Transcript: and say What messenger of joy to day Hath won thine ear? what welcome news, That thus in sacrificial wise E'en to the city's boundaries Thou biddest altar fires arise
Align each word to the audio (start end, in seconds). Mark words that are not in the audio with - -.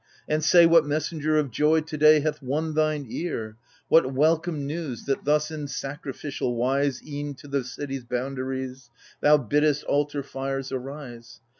and 0.27 0.43
say 0.43 0.65
What 0.65 0.83
messenger 0.83 1.37
of 1.37 1.51
joy 1.51 1.81
to 1.81 1.95
day 1.95 2.21
Hath 2.21 2.41
won 2.41 2.73
thine 2.73 3.05
ear? 3.07 3.55
what 3.87 4.11
welcome 4.11 4.65
news, 4.65 5.05
That 5.05 5.25
thus 5.25 5.51
in 5.51 5.67
sacrificial 5.67 6.55
wise 6.55 7.03
E'en 7.05 7.35
to 7.35 7.47
the 7.47 7.63
city's 7.63 8.03
boundaries 8.03 8.89
Thou 9.21 9.37
biddest 9.37 9.83
altar 9.83 10.23
fires 10.23 10.71
arise 10.71 11.39